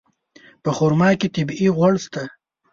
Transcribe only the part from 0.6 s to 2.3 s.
په خرما کې طبیعي غوړ شته.